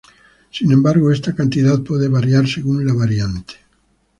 Sin 0.49 0.71
embargo, 0.71 1.11
esta 1.11 1.35
cantidad 1.35 1.79
puede 1.83 2.07
variar 2.07 2.47
según 2.47 2.87
la 2.87 2.91
variante. 2.95 3.53